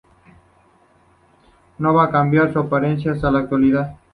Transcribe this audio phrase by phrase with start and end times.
[1.77, 3.97] No va a cambiar su apariencia hasta la actualidad.